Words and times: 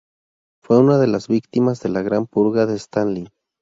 Fue 0.63 0.79
una 0.79 0.97
de 0.97 1.05
las 1.05 1.27
víctimas 1.27 1.81
de 1.83 1.89
la 1.89 2.01
Gran 2.01 2.25
Purga 2.25 2.65
de 2.65 2.73
Stalin. 2.75 3.29